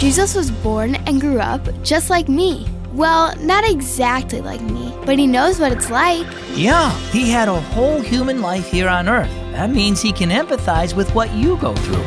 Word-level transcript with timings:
Jesus 0.00 0.34
was 0.34 0.50
born 0.50 0.94
and 0.94 1.20
grew 1.20 1.40
up 1.40 1.60
just 1.82 2.08
like 2.08 2.26
me. 2.26 2.66
Well, 2.94 3.36
not 3.36 3.68
exactly 3.68 4.40
like 4.40 4.62
me, 4.62 4.94
but 5.04 5.18
he 5.18 5.26
knows 5.26 5.60
what 5.60 5.72
it's 5.72 5.90
like. 5.90 6.26
Yeah, 6.54 6.90
he 7.10 7.28
had 7.28 7.48
a 7.48 7.60
whole 7.60 8.00
human 8.00 8.40
life 8.40 8.66
here 8.66 8.88
on 8.88 9.10
earth. 9.10 9.28
That 9.52 9.68
means 9.68 10.00
he 10.00 10.10
can 10.10 10.30
empathize 10.30 10.96
with 10.96 11.14
what 11.14 11.30
you 11.34 11.58
go 11.58 11.74
through. 11.74 12.02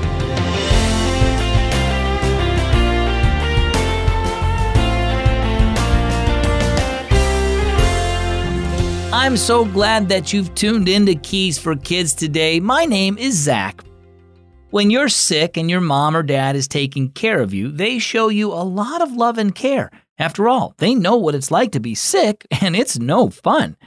I'm 9.13 9.37
so 9.37 9.65
glad 9.65 10.09
that 10.09 10.33
you've 10.33 10.55
tuned 10.55 10.89
into 10.89 11.13
Keys 11.13 11.59
for 11.59 11.75
Kids 11.75 12.15
today. 12.15 12.59
My 12.59 12.85
name 12.85 13.19
is 13.19 13.35
Zach. 13.35 13.83
When 14.73 14.89
you're 14.89 15.07
sick 15.07 15.55
and 15.55 15.69
your 15.69 15.81
mom 15.81 16.17
or 16.17 16.23
dad 16.23 16.55
is 16.55 16.67
taking 16.67 17.11
care 17.11 17.39
of 17.41 17.53
you, 17.53 17.71
they 17.71 17.99
show 17.99 18.29
you 18.29 18.51
a 18.51 18.65
lot 18.65 19.03
of 19.03 19.11
love 19.11 19.37
and 19.37 19.53
care. 19.53 19.91
After 20.17 20.49
all, 20.49 20.73
they 20.79 20.95
know 20.95 21.15
what 21.15 21.35
it's 21.35 21.51
like 21.51 21.73
to 21.73 21.79
be 21.79 21.93
sick, 21.93 22.47
and 22.59 22.75
it's 22.75 22.97
no 22.97 23.29
fun. 23.29 23.77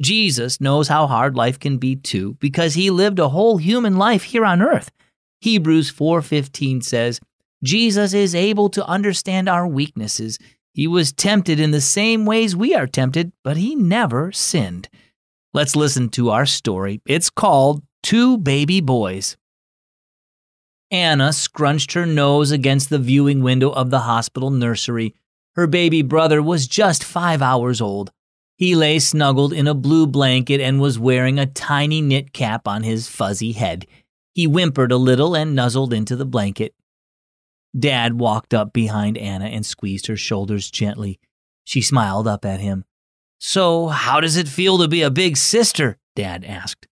Jesus 0.00 0.60
knows 0.60 0.86
how 0.86 1.08
hard 1.08 1.34
life 1.34 1.58
can 1.58 1.78
be 1.78 1.96
too 1.96 2.36
because 2.38 2.74
he 2.74 2.88
lived 2.88 3.18
a 3.18 3.30
whole 3.30 3.56
human 3.56 3.96
life 3.96 4.22
here 4.22 4.44
on 4.44 4.62
earth. 4.62 4.92
Hebrews 5.40 5.90
4:15 5.90 6.84
says, 6.84 7.18
Jesus 7.64 8.14
is 8.14 8.32
able 8.32 8.68
to 8.68 8.86
understand 8.86 9.48
our 9.48 9.66
weaknesses. 9.66 10.38
He 10.72 10.86
was 10.86 11.12
tempted 11.12 11.58
in 11.58 11.72
the 11.72 11.80
same 11.80 12.26
ways 12.26 12.54
we 12.54 12.76
are 12.76 12.86
tempted, 12.86 13.32
but 13.42 13.56
he 13.56 13.74
never 13.74 14.30
sinned. 14.30 14.88
Let's 15.52 15.74
listen 15.74 16.10
to 16.10 16.30
our 16.30 16.46
story. 16.46 17.00
It's 17.06 17.28
called 17.28 17.82
Two 18.04 18.38
Baby 18.38 18.80
Boys. 18.80 19.36
Anna 20.92 21.32
scrunched 21.32 21.94
her 21.94 22.04
nose 22.04 22.50
against 22.50 22.90
the 22.90 22.98
viewing 22.98 23.42
window 23.42 23.70
of 23.70 23.88
the 23.88 24.00
hospital 24.00 24.50
nursery. 24.50 25.14
Her 25.54 25.66
baby 25.66 26.02
brother 26.02 26.42
was 26.42 26.66
just 26.66 27.02
five 27.02 27.40
hours 27.40 27.80
old. 27.80 28.12
He 28.56 28.74
lay 28.76 28.98
snuggled 28.98 29.54
in 29.54 29.66
a 29.66 29.74
blue 29.74 30.06
blanket 30.06 30.60
and 30.60 30.82
was 30.82 30.98
wearing 30.98 31.38
a 31.38 31.46
tiny 31.46 32.02
knit 32.02 32.34
cap 32.34 32.68
on 32.68 32.82
his 32.82 33.08
fuzzy 33.08 33.52
head. 33.52 33.86
He 34.34 34.44
whimpered 34.44 34.92
a 34.92 34.98
little 34.98 35.34
and 35.34 35.54
nuzzled 35.54 35.94
into 35.94 36.14
the 36.14 36.26
blanket. 36.26 36.74
Dad 37.76 38.18
walked 38.18 38.52
up 38.52 38.74
behind 38.74 39.16
Anna 39.16 39.46
and 39.46 39.64
squeezed 39.64 40.08
her 40.08 40.16
shoulders 40.16 40.70
gently. 40.70 41.18
She 41.64 41.80
smiled 41.80 42.28
up 42.28 42.44
at 42.44 42.60
him. 42.60 42.84
So, 43.40 43.88
how 43.88 44.20
does 44.20 44.36
it 44.36 44.46
feel 44.46 44.76
to 44.78 44.88
be 44.88 45.00
a 45.00 45.10
big 45.10 45.38
sister? 45.38 45.96
Dad 46.14 46.44
asked. 46.44 46.86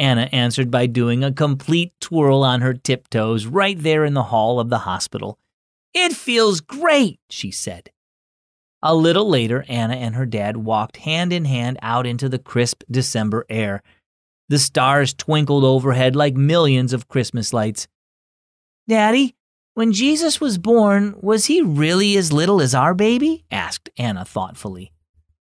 Anna 0.00 0.30
answered 0.32 0.70
by 0.70 0.86
doing 0.86 1.22
a 1.22 1.30
complete 1.30 1.92
twirl 2.00 2.42
on 2.42 2.62
her 2.62 2.72
tiptoes 2.72 3.44
right 3.44 3.78
there 3.78 4.06
in 4.06 4.14
the 4.14 4.24
hall 4.24 4.58
of 4.58 4.70
the 4.70 4.78
hospital. 4.78 5.38
It 5.92 6.14
feels 6.14 6.62
great, 6.62 7.20
she 7.28 7.50
said. 7.50 7.90
A 8.82 8.94
little 8.94 9.28
later, 9.28 9.62
Anna 9.68 9.96
and 9.96 10.14
her 10.14 10.24
dad 10.24 10.56
walked 10.56 10.96
hand 10.96 11.34
in 11.34 11.44
hand 11.44 11.78
out 11.82 12.06
into 12.06 12.30
the 12.30 12.38
crisp 12.38 12.82
December 12.90 13.44
air. 13.50 13.82
The 14.48 14.58
stars 14.58 15.12
twinkled 15.12 15.64
overhead 15.64 16.16
like 16.16 16.34
millions 16.34 16.94
of 16.94 17.06
Christmas 17.06 17.52
lights. 17.52 17.86
Daddy, 18.88 19.36
when 19.74 19.92
Jesus 19.92 20.40
was 20.40 20.56
born, 20.56 21.14
was 21.20 21.44
he 21.44 21.60
really 21.60 22.16
as 22.16 22.32
little 22.32 22.62
as 22.62 22.74
our 22.74 22.94
baby? 22.94 23.44
asked 23.50 23.90
Anna 23.98 24.24
thoughtfully. 24.24 24.92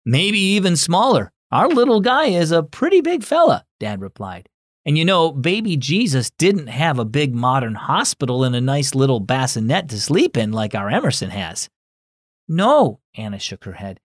Maybe 0.03 0.39
even 0.39 0.75
smaller. 0.75 1.31
Our 1.51 1.67
little 1.67 1.99
guy 1.99 2.27
is 2.27 2.51
a 2.51 2.63
pretty 2.63 3.01
big 3.01 3.23
fella, 3.23 3.65
Dad 3.79 3.99
replied. 4.01 4.47
And 4.85 4.97
you 4.97 5.03
know, 5.03 5.31
baby 5.31 5.75
Jesus 5.75 6.31
didn't 6.31 6.67
have 6.67 6.97
a 6.97 7.05
big 7.05 7.35
modern 7.35 7.75
hospital 7.75 8.43
and 8.43 8.55
a 8.55 8.61
nice 8.61 8.95
little 8.95 9.19
bassinet 9.19 9.89
to 9.89 9.99
sleep 9.99 10.37
in 10.37 10.53
like 10.53 10.73
our 10.73 10.89
Emerson 10.89 11.29
has. 11.29 11.69
No, 12.47 13.01
Anna 13.15 13.37
shook 13.37 13.65
her 13.65 13.73
head. 13.73 13.99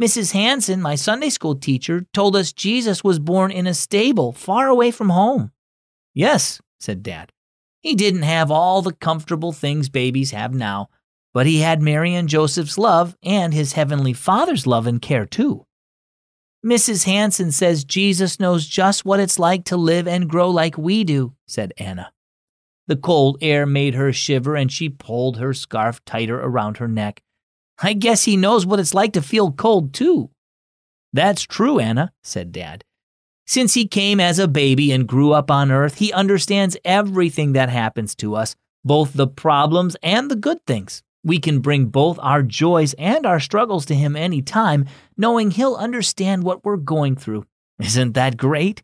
Mrs. 0.00 0.32
Hanson, 0.32 0.80
my 0.80 0.94
Sunday 0.94 1.28
school 1.28 1.54
teacher, 1.54 2.06
told 2.12 2.34
us 2.34 2.52
Jesus 2.52 3.04
was 3.04 3.18
born 3.18 3.50
in 3.50 3.66
a 3.66 3.74
stable 3.74 4.32
far 4.32 4.68
away 4.68 4.90
from 4.90 5.10
home. 5.10 5.50
Yes, 6.14 6.60
said 6.80 7.02
Dad. 7.02 7.32
He 7.80 7.94
didn't 7.94 8.22
have 8.22 8.50
all 8.50 8.80
the 8.80 8.92
comfortable 8.92 9.52
things 9.52 9.88
babies 9.88 10.30
have 10.30 10.54
now, 10.54 10.88
but 11.34 11.46
he 11.46 11.60
had 11.60 11.82
Mary 11.82 12.14
and 12.14 12.28
Joseph's 12.28 12.78
love 12.78 13.16
and 13.22 13.52
his 13.52 13.72
heavenly 13.72 14.12
Father's 14.12 14.66
love 14.66 14.86
and 14.86 15.02
care 15.02 15.26
too. 15.26 15.66
Mrs. 16.64 17.04
Hanson 17.04 17.50
says 17.50 17.84
Jesus 17.84 18.38
knows 18.38 18.66
just 18.66 19.04
what 19.04 19.18
it's 19.18 19.38
like 19.38 19.64
to 19.64 19.76
live 19.76 20.06
and 20.06 20.28
grow 20.28 20.48
like 20.48 20.78
we 20.78 21.02
do, 21.02 21.34
said 21.46 21.72
Anna. 21.76 22.12
The 22.86 22.96
cold 22.96 23.38
air 23.40 23.66
made 23.66 23.94
her 23.94 24.12
shiver 24.12 24.54
and 24.54 24.70
she 24.70 24.88
pulled 24.88 25.38
her 25.38 25.54
scarf 25.54 26.04
tighter 26.04 26.40
around 26.40 26.76
her 26.76 26.88
neck. 26.88 27.22
I 27.82 27.94
guess 27.94 28.24
he 28.24 28.36
knows 28.36 28.64
what 28.64 28.78
it's 28.78 28.94
like 28.94 29.12
to 29.14 29.22
feel 29.22 29.50
cold 29.50 29.92
too. 29.92 30.30
That's 31.12 31.42
true, 31.42 31.80
Anna, 31.80 32.12
said 32.22 32.52
Dad. 32.52 32.84
Since 33.44 33.74
he 33.74 33.86
came 33.86 34.20
as 34.20 34.38
a 34.38 34.46
baby 34.46 34.92
and 34.92 35.06
grew 35.06 35.32
up 35.32 35.50
on 35.50 35.72
earth, 35.72 35.96
he 35.96 36.12
understands 36.12 36.76
everything 36.84 37.52
that 37.52 37.68
happens 37.70 38.14
to 38.16 38.36
us, 38.36 38.54
both 38.84 39.12
the 39.12 39.26
problems 39.26 39.96
and 40.02 40.30
the 40.30 40.36
good 40.36 40.64
things. 40.64 41.02
We 41.24 41.38
can 41.38 41.60
bring 41.60 41.86
both 41.86 42.18
our 42.20 42.42
joys 42.42 42.94
and 42.94 43.24
our 43.24 43.40
struggles 43.40 43.86
to 43.86 43.94
Him 43.94 44.16
any 44.16 44.42
time, 44.42 44.86
knowing 45.16 45.50
He'll 45.50 45.76
understand 45.76 46.42
what 46.42 46.64
we're 46.64 46.76
going 46.76 47.16
through. 47.16 47.46
Isn't 47.78 48.14
that 48.14 48.36
great? 48.36 48.82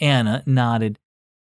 Anna 0.00 0.42
nodded. 0.46 0.98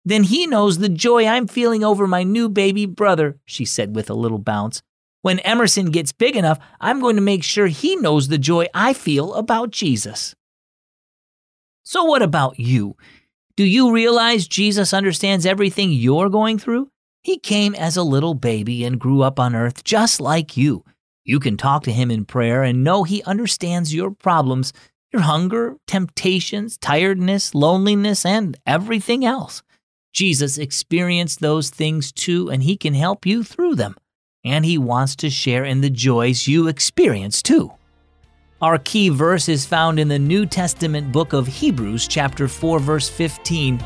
Then 0.04 0.24
He 0.24 0.48
knows 0.48 0.78
the 0.78 0.90
joy 0.90 1.26
I'm 1.26 1.48
feeling 1.48 1.84
over 1.84 2.08
my 2.08 2.24
new 2.24 2.50
baby 2.50 2.86
brother, 2.86 3.38
she 3.46 3.66
said 3.66 3.96
with 3.96 4.10
a 4.10 4.16
little 4.16 4.40
bounce. 4.40 4.82
When 5.22 5.40
Emerson 5.40 5.88
gets 5.92 6.12
big 6.12 6.36
enough, 6.36 6.60
I'm 6.80 7.00
going 7.02 7.16
to 7.16 7.22
make 7.22 7.44
sure 7.44 7.68
he 7.68 7.96
knows 7.98 8.28
the 8.28 8.38
joy 8.38 8.68
I 8.74 8.94
feel 8.94 9.34
about 9.34 9.72
Jesus. 9.72 10.36
So, 11.84 12.06
what 12.06 12.22
about 12.22 12.60
you? 12.60 12.96
Do 13.58 13.66
you 13.66 13.92
realize 13.92 14.48
Jesus 14.48 14.94
understands 14.94 15.46
everything 15.46 15.92
you're 15.92 16.30
going 16.30 16.60
through? 16.60 16.92
He 17.28 17.38
came 17.38 17.76
as 17.76 17.98
a 17.98 18.04
little 18.04 18.36
baby 18.36 18.86
and 18.86 19.02
grew 19.02 19.22
up 19.22 19.38
on 19.38 19.54
earth 19.54 19.84
just 19.84 20.22
like 20.22 20.56
you. 20.56 20.86
You 21.26 21.42
can 21.42 21.58
talk 21.58 21.84
to 21.84 21.92
him 21.92 22.10
in 22.10 22.24
prayer 22.24 22.64
and 22.64 22.86
know 22.86 23.04
he 23.04 23.22
understands 23.24 23.94
your 23.94 24.12
problems, 24.12 24.72
your 25.12 25.24
hunger, 25.24 25.76
temptations, 25.88 26.78
tiredness, 26.78 27.54
loneliness, 27.54 28.26
and 28.26 28.56
everything 28.66 29.26
else. 29.26 29.62
Jesus 30.14 30.58
experienced 30.58 31.42
those 31.42 31.70
things 31.70 32.14
too, 32.14 32.50
and 32.50 32.64
he 32.64 32.78
can 32.78 32.94
help 32.94 33.26
you 33.26 33.44
through 33.44 33.76
them. 33.76 33.98
And 34.46 34.64
he 34.64 34.78
wants 34.78 35.18
to 35.18 35.30
share 35.30 35.66
in 35.66 35.82
the 35.82 35.90
joys 35.90 36.48
you 36.48 36.70
experience 36.70 37.42
too. 37.42 37.74
Our 38.62 38.78
key 38.78 39.10
verse 39.10 39.50
is 39.50 39.66
found 39.66 40.00
in 40.00 40.08
the 40.08 40.18
New 40.18 40.46
Testament 40.46 41.12
book 41.12 41.34
of 41.34 41.46
Hebrews, 41.46 42.08
chapter 42.08 42.48
4, 42.48 42.80
verse 42.80 43.10
15. 43.10 43.84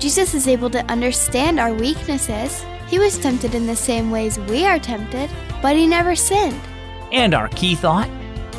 Jesus 0.00 0.34
is 0.34 0.48
able 0.48 0.70
to 0.70 0.84
understand 0.86 1.60
our 1.60 1.72
weaknesses. 1.72 2.64
He 2.90 2.98
was 2.98 3.16
tempted 3.16 3.54
in 3.54 3.66
the 3.66 3.76
same 3.76 4.10
ways 4.10 4.40
we 4.40 4.66
are 4.66 4.80
tempted, 4.80 5.30
but 5.62 5.76
he 5.76 5.86
never 5.86 6.16
sinned. 6.16 6.60
And 7.12 7.34
our 7.34 7.46
key 7.46 7.76
thought 7.76 8.10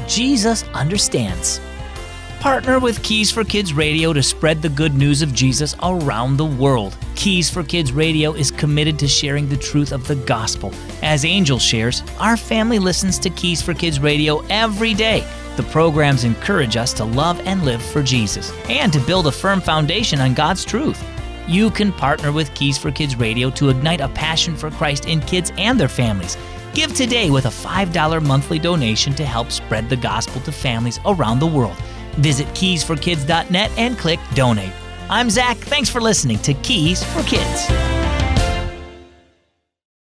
Jesus 0.08 0.64
understands. 0.74 1.60
Partner 2.40 2.80
with 2.80 3.04
Keys 3.04 3.30
for 3.30 3.44
Kids 3.44 3.74
Radio 3.74 4.14
to 4.14 4.24
spread 4.24 4.62
the 4.62 4.70
good 4.70 4.96
news 4.96 5.22
of 5.22 5.34
Jesus 5.34 5.76
around 5.84 6.38
the 6.38 6.46
world. 6.46 6.98
Keys 7.16 7.50
for 7.50 7.62
Kids 7.62 7.92
Radio 7.92 8.32
is 8.32 8.50
committed 8.52 8.98
to 9.00 9.08
sharing 9.08 9.50
the 9.50 9.58
truth 9.58 9.92
of 9.92 10.08
the 10.08 10.16
gospel. 10.16 10.74
As 11.04 11.26
Angel 11.26 11.60
shares, 11.60 12.02
our 12.18 12.38
family 12.38 12.80
listens 12.80 13.20
to 13.20 13.30
Keys 13.30 13.62
for 13.62 13.74
Kids 13.74 14.00
Radio 14.00 14.40
every 14.50 14.94
day. 14.94 15.28
The 15.58 15.64
programs 15.64 16.24
encourage 16.24 16.78
us 16.78 16.94
to 16.94 17.04
love 17.04 17.40
and 17.42 17.64
live 17.64 17.84
for 17.84 18.02
Jesus 18.02 18.54
and 18.70 18.94
to 18.94 19.00
build 19.02 19.28
a 19.28 19.32
firm 19.32 19.60
foundation 19.60 20.22
on 20.22 20.34
God's 20.34 20.64
truth. 20.64 21.04
You 21.52 21.70
can 21.70 21.92
partner 21.92 22.32
with 22.32 22.54
Keys 22.54 22.78
for 22.78 22.92
Kids 22.92 23.18
Radio 23.18 23.50
to 23.50 23.68
ignite 23.68 24.00
a 24.00 24.08
passion 24.08 24.56
for 24.56 24.72
Christ 24.72 25.04
in 25.04 25.20
kids 25.20 25.52
and 25.58 25.78
their 25.78 25.90
families. 25.90 26.38
Give 26.74 26.96
today 26.96 27.30
with 27.30 27.46
a 27.46 27.50
$5 27.50 28.26
monthly 28.26 28.58
donation 28.58 29.14
to 29.16 29.26
help 29.26 29.52
spread 29.52 29.90
the 29.90 29.98
gospel 29.98 30.40
to 30.44 30.52
families 30.54 31.02
around 31.06 31.40
the 31.40 31.48
world. 31.48 31.76
Visit 32.14 32.48
keysforkids.net 32.56 33.70
and 33.78 33.98
click 33.98 34.22
donate. 34.34 34.72
I'm 35.10 35.30
Zach. 35.30 35.58
Thanks 35.58 35.90
for 35.90 36.00
listening 36.00 36.40
to 36.40 36.54
Keys 36.54 37.04
for 37.04 37.22
Kids. 37.24 38.01